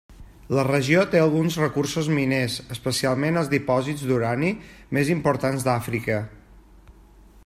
[0.59, 4.51] La regió té alguns recursos miners, especialment els dipòsits d'urani
[4.99, 6.19] més importants d'Àfrica.